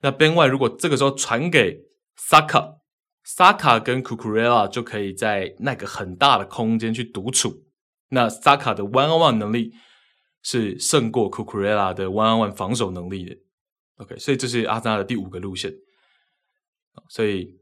[0.02, 1.80] 那边外如果这个时候传给
[2.16, 2.76] 萨卡，
[3.22, 7.64] 萨卡跟库库雷拉就可以在那个很大的空间去独处。
[8.09, 9.72] 那萨卡的 one on one 能力
[10.42, 13.37] 是胜过库库雷拉的 one on one 防守能力的。
[13.96, 15.72] OK，所以这是阿森纳的第五个路线。
[17.09, 17.59] 所以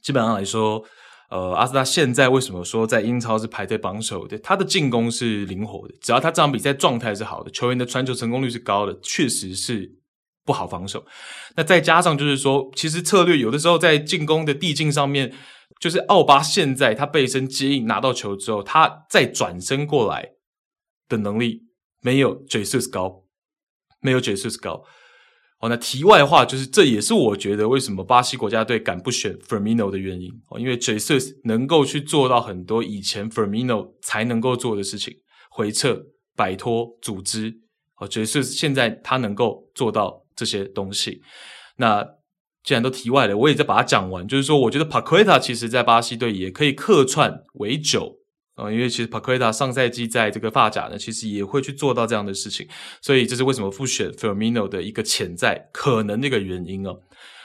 [0.00, 0.84] 基本上来说，
[1.32, 4.38] 呃，阿森纳现在为什么说在英超是排在榜首的？
[4.38, 9.98] 他的进攻是灵活的，只要他这场比赛状态是好的，球员的传球成功率是高的，确实是。
[10.44, 11.06] 不好防守，
[11.54, 15.32] 那再加上就是说，其实策略有的时候在进攻的递进上面，
[15.78, 20.30] 就是奥巴现在他背身接应拿到球之后，他再转身过来
[21.08, 21.68] 的能力
[22.00, 23.22] 没有 Jesus 高，
[24.00, 24.82] 没有 Jesus 高。
[25.62, 35.14] 哦，那题外话就是，这也是我觉得为什么巴西国家队敢不选 Firmino 的原因哦，因为 Jesus 能够去做到很多以前 Firmino 才能够做的事情，
[35.50, 36.02] 回撤、
[36.36, 37.60] 摆脱、组织。
[37.98, 40.20] 哦，Jesus 现在他能够做到。
[40.34, 41.20] 这些东西，
[41.76, 42.02] 那
[42.64, 44.26] 既然都题外了，我也再把它讲完。
[44.26, 48.16] 就是说，我觉得 Paqueta 其实在巴西队也可以客串为九
[48.54, 52.68] 啊，因为其实 Paqueta 上赛季在这个发甲呢，其实也会去做到这样的事情，
[53.00, 57.00] 所以这是为什么复选 Firmino 的一个潜在可能的一个原因哦。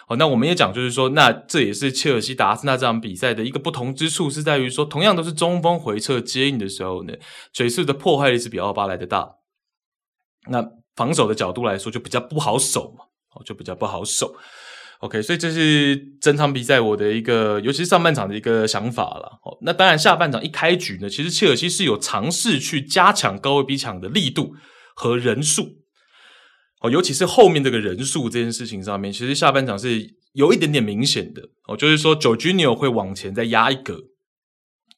[0.10, 7.14] 好，那我们也讲，就是说，那这也是切尔西打阿森纳这场比赛的一个不同之处，是在于说，同样都是中锋回撤接应的时候呢，
[7.52, 9.36] 水势的破坏力是比奥巴来的大。
[10.50, 10.66] 那
[10.96, 13.04] 防守的角度来说，就比较不好守嘛，
[13.36, 14.34] 哦，就比较不好守。
[15.00, 19.40] OK，所以这是整场比赛我的一个，尤其是上半场的一个想法了。
[19.44, 24.56] 哦，那当然下半场一开局呢，其实切尔西是有尝试去加强高位逼抢的力度
[24.96, 25.78] 和人数。
[26.82, 31.44] 哦，尤其是后面这个人数这件事情上面，其实下半场是有一点点明显的。
[31.68, 34.00] 哦，就是说，Jorginho 会往前再压一格。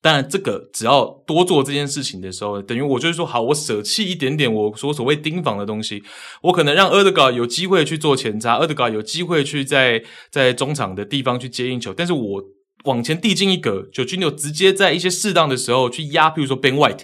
[0.01, 6.01] 当然，这个只要多做这件事情的时候，等于我就是说，好，我舍弃一点点我说所谓盯防的东西，
[6.43, 12.41] 我可能让厄德高有机会去做前插，厄德高有机会去在在中场的地方去接应球，但是我
[12.85, 17.01] 往前递进一格，就君牛直接在一些适当的时候去压，比如说 Ben White，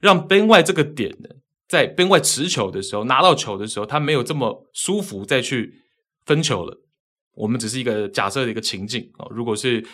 [0.00, 1.28] 让 Ben White 这个点呢，
[1.68, 5.72] 在 Ben White 持球的时候拿到球的时候，他没有这么舒服再去
[6.24, 6.76] 分球了。
[7.36, 9.86] 我们只是一个假设的一个情境啊，如果是。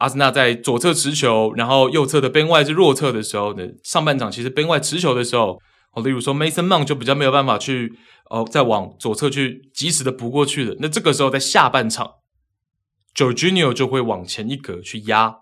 [0.00, 5.60] 阿森纳在左侧持球，然后右侧的边外是弱侧的时候呢，上半场其实边外持球的时候，
[5.92, 7.92] 哦，例如说 Mason Mount 就比较没有办法去
[8.30, 10.74] 哦，再往左侧去及时的补过去的。
[10.80, 12.10] 那这个时候在下半场
[13.14, 15.36] ，Jorginho 就会往前一格去压，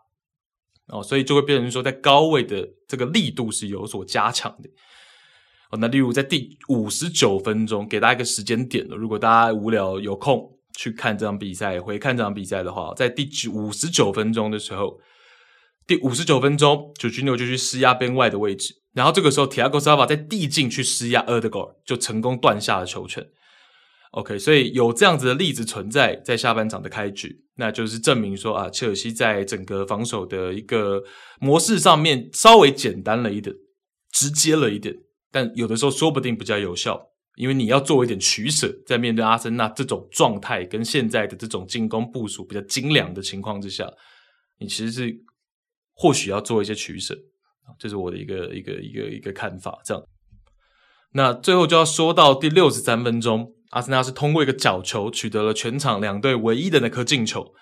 [0.88, 4.68] 哦，所以就会变成说在高位的这个力度是有所加强的。
[5.70, 10.57] 哦，那例如在第五十九分钟，给大家一个时间点了，如果大家无聊有空。
[10.78, 15.00] 去看这场比赛，回看这场比赛的话，在第五十九分钟的时候，
[15.88, 23.26] 第五十九分钟，就吉诺就去施压边外的位置，然后这个时候，提亚戈·萨瓦在递进去施压厄德高尔，就成功断下了球权。
[24.12, 31.02] OK，所以有这样子的例子存在在下半场的开局，那就是证明说啊，切尔西在整个防守的一个
[31.40, 33.52] 模式上面稍微简单了一点，
[34.12, 34.94] 直接了一点，
[35.32, 37.08] 但有的时候说不定比较有效。
[37.38, 43.88] 因为你要做一点取舍，在面对阿森纳这种状态跟现在的这种进攻部署比较精良的情况之下，
[44.58, 45.16] 你其实是
[45.94, 47.16] 或许要做一些取舍，
[47.78, 49.78] 这是我的一个一个一个一个看法。
[49.84, 50.02] 这样，
[51.12, 57.54] 那最后就要说到第六十三分钟，阿森纳是通过一个角球取得了全场两队唯一的那颗进球。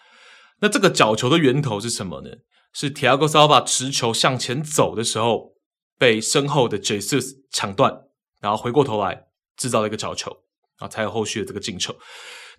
[0.62, 2.31] 那这个角球的源头是什么呢？
[2.72, 5.53] 是 Tiago Silva 持球向前走的时候，
[5.99, 8.05] 被身后的 Jesus 抢断，
[8.41, 9.26] 然后回过头来。
[9.57, 10.36] 制造了一个角球
[10.78, 11.96] 啊，才有后续的这个进球。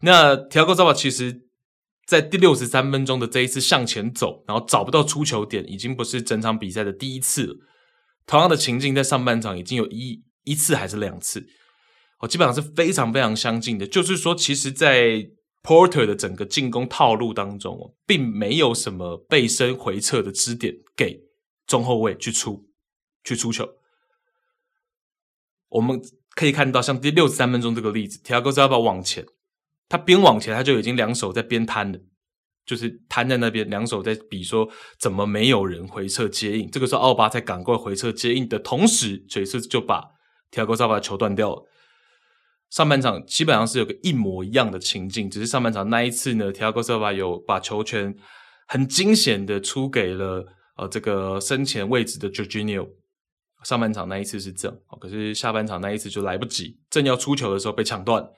[0.02, 1.42] 那提亚戈·萨瓦其实，
[2.06, 7.56] 在第六十三分钟的这一次向前走，然后找不到出球点，已经不是整场比赛的第一次了。
[8.26, 11.48] 同样的情境在上半场已经有一一次还是两次，
[12.20, 13.88] 哦，基本上是非常非常相近的。
[13.88, 15.30] 就是说，其实，在
[15.64, 21.22] Porter 的整个进攻套路当中，并没有什么背身回撤的支点给
[21.66, 22.66] 中后卫去出
[23.24, 23.68] 去出球。
[25.70, 26.02] 我们
[26.38, 29.26] 可以看到，像第六十三分钟这个例子，Thiago Silva 往前，
[29.90, 31.98] 他边往前他就已经两手在边摊了，
[32.64, 34.70] 就是摊在那边，两手在比说
[35.00, 36.70] 怎么没有人回撤接应。
[36.70, 40.04] 这个时候奥巴才赶过来回撤接应的同时，这次就把
[40.52, 41.64] Thiago Silva 的球断掉了。
[42.70, 48.16] 上半场基本上是有个一模一样的情境，只是上半场那一次呢，Thiago Silva 有把球权
[48.68, 52.88] 很惊险的出给了呃这个身前位置的 Jorginho。
[53.64, 58.30] 上半场那一次是正，可是下半场那一次就来不及，正要出球的时候被抢断，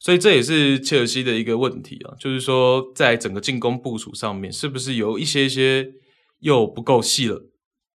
[0.00, 5.92] 所以这也是切尔西的一个问题啊，就是说在整个进攻部署上面，是不是有一些些
[6.40, 7.44] 又不够细了？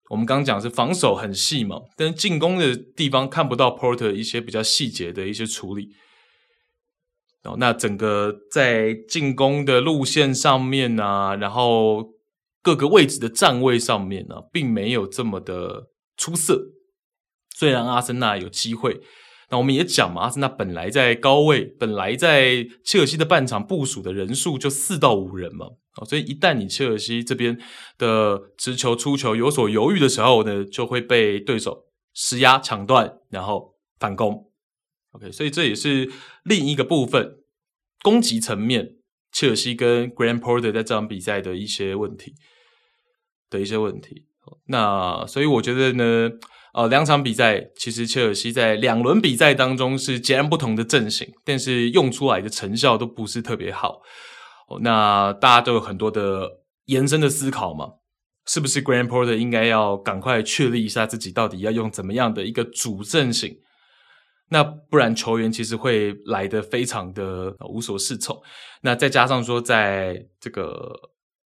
[0.09, 5.89] 我们刚讲是防守很细嘛，但是进攻的地方看不到 Porter 一些比较细节的一些处理。
[7.43, 12.13] 哦，那整个在进攻的路线上面啊，然后
[12.61, 15.87] 各个位置的站位上面呢、啊，并没有这么的
[16.17, 16.71] 出色。
[17.55, 19.01] 虽然阿森纳有机会。
[19.49, 25.67] 那我们也讲嘛，阿森纳本来在高位，本来在切尔西的半场部署的人数就四到五人嘛，
[26.07, 27.61] 所以一旦你切尔西这边
[27.99, 31.85] 的持球出球有所犹豫的时候呢，就会被对手
[32.15, 34.51] 施压抢断，然后反攻。
[35.11, 36.11] OK，所以这也是
[36.45, 37.43] 另一个部分
[38.01, 38.95] 攻击层面，
[39.31, 42.33] 切尔西跟 Grand Porter 在这场比赛的一些问题
[43.51, 44.25] 的一些问题。
[44.67, 46.29] 那所以我觉得呢。
[46.75, 54.01] 呃，两场比赛其实切尔西在两轮比赛当中是截然不同的阵型，但是用出来的成效都不是特别好。
[54.67, 56.49] 哦，那大家都有很多的
[56.85, 57.89] 延伸的思考嘛，
[58.47, 63.55] 是不是？Grand Porter 应该要赶快确立一下自己到底要用怎么样的一个主阵型？
[64.49, 68.35] 那不然球员其实会来得非常的无所适从。
[68.81, 70.91] 那再加上说，在这个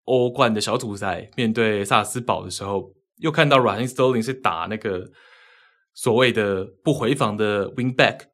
[0.03, 2.93] 欧冠的小组赛面对萨斯堡的时候。
[3.17, 5.11] 又看到 Raheem Sterling 是打那个
[5.93, 8.27] 所谓的不回防的 wing back，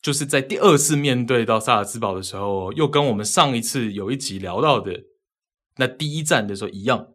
[0.00, 5.02] 就是在第二次面对到萨尔茨堡的时候，又跟我们上一次有一集聊到的
[5.76, 7.08] 那第一战的时候一样，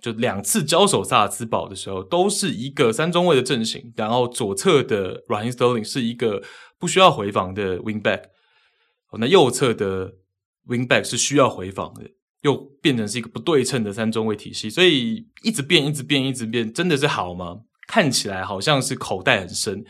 [0.00, 6.42] 就两次交手萨尔茨堡的时候，都是一个三中卫的阵型，然后左侧的 Raheem Sterling 是一个
[6.78, 8.22] 不需要回防的 wing back，
[9.18, 10.14] 那右侧的
[10.66, 12.10] wing back 是需要回防的。
[12.44, 17.62] 又变成是一个不对称的三中位体系，所以一直变，一直变，一直变，真的是好吗？
[17.88, 19.82] 看起来好像是口袋很深，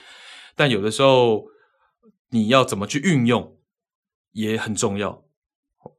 [0.54, 1.44] 但有的时候
[2.30, 3.56] 你要怎么去运用
[4.32, 5.22] 也很重要。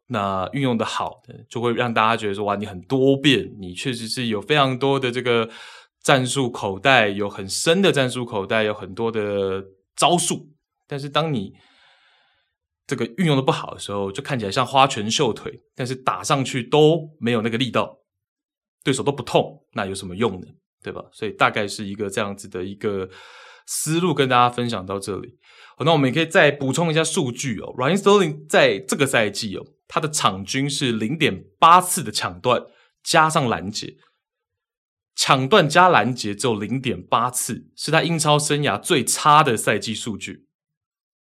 [0.07, 5.49] 那运用的好，就会让大家觉得说哇，你很多变，你确实是有非常多的这个
[6.03, 9.63] 战术口袋，有很深的战术口袋，有很多的
[9.95, 10.47] 招数。
[10.87, 11.53] 但是当你
[12.87, 17.97] 这个运用的不好的时候，就看起来像花拳绣腿，但是打上去都没有那个力道，
[18.83, 20.47] 对手都不痛，那有什么用呢？
[20.83, 21.03] 对吧？
[21.11, 23.09] 所以大概是一个这样子的一个
[23.65, 25.35] 思路，跟大家分享到这里。
[25.75, 27.73] 好，那我们也可以再补充一下数据哦。
[27.75, 32.61] Ryan Sterling 在这个赛季哦，他的场均是零点八次的抢断
[33.03, 33.95] 加上拦截，
[35.15, 40.45] 抢断加拦截只有零点八次，是他英超生涯最差的赛季数据。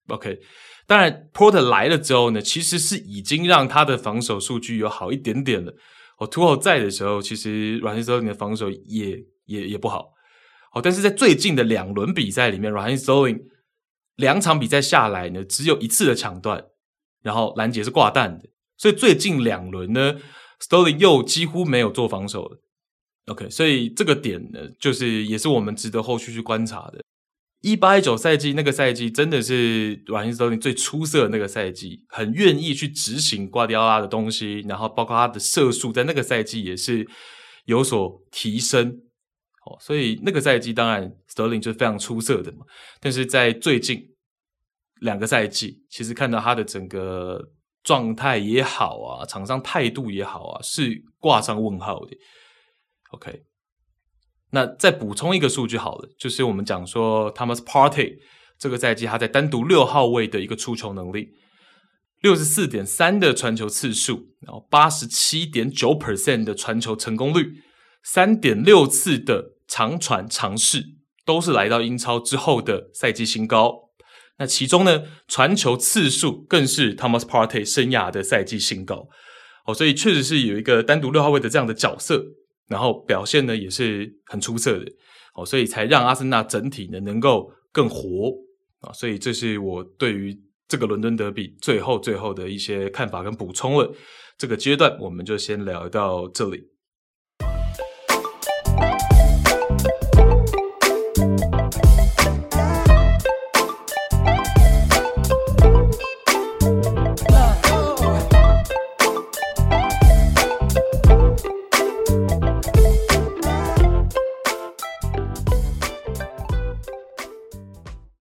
[0.09, 0.41] OK。
[0.85, 5.73] 当然，Porter 来了之后呢，其实是已经让他的防守数据有好一点点了。
[6.17, 10.11] 哦，图赫在的时候，其实软件 n 的防守也也也不好。
[10.73, 13.39] 哦，但是在最近的两轮比赛里面软件 n
[14.17, 16.63] 两场比赛下来呢，只有一次的抢断，
[17.23, 18.49] 然后拦截是挂弹的。
[18.77, 20.15] 所以最近两轮呢
[20.59, 22.59] ，Sterling 又几乎没有做防守了。
[23.27, 27.01] OK，所以这个点呢，就是也是我们值得后续去观察的。
[27.63, 37.07] 一八一九赛季那个赛季真的是软银斯特林最出色的那个赛季，很愿意去执行瓜迪奥拉的东西，然后包括他的射术在那个赛季也是
[37.63, 38.89] 有所提升。
[39.65, 42.65] 哦，所以那个赛季当然斯特林就是非常出色的嘛。
[42.99, 44.13] 但是在最近
[44.99, 47.41] 两个赛季，其实看到他的整个
[47.81, 52.17] 状态也好啊，场上态度也好啊，是挂上问号的。
[53.11, 53.41] OK。
[54.53, 58.17] 那再补充一个数据好了，就是我们讲说 Thomas Partey
[58.59, 61.29] 这个赛季他在单独六号位的一个出球能力，
[62.21, 67.63] 六十四点三的传球次数，然后八十七点九 percent 的传球成功率，
[68.03, 70.83] 三点六次的长传尝试，
[71.25, 73.89] 都是来到英超之后的赛季新高。
[74.37, 79.07] 那其中呢，传球次数更是 Thomas Partey 生涯的赛季新高。
[79.65, 82.23] 哦，所以确实是有一个单独六号位的这样的角色。
[82.67, 84.85] 然后表现呢也是很出色的
[85.35, 88.31] 哦所以才让阿森纳整体呢能够更活
[88.79, 90.37] 啊，所以这是我对于
[90.67, 93.93] 这个伦敦德比最后最后的一些看法跟补充了。
[94.37, 96.72] 这个阶段我们就先聊到这里。